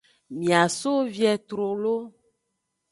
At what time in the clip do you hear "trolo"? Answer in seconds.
1.49-1.95